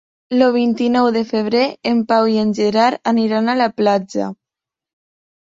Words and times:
El 0.35 0.43
vint-i-nou 0.53 1.09
de 1.17 1.21
febrer 1.31 1.65
en 1.91 2.01
Pau 2.13 2.31
i 2.37 2.39
en 2.45 2.55
Gerard 2.61 3.13
aniran 3.13 3.53
a 3.55 3.59
la 3.61 3.69
platja. 3.83 4.31